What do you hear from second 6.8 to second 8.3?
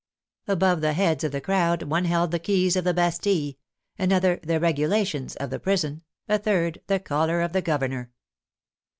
the collar of the governor.